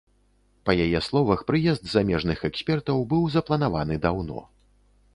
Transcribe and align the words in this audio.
Па 0.69 0.73
яе 0.85 1.01
словах, 1.07 1.43
прыезд 1.51 1.85
замежных 1.93 2.39
экспертаў 2.51 3.07
быў 3.15 3.31
запланаваны 3.37 4.03
даўно. 4.09 4.39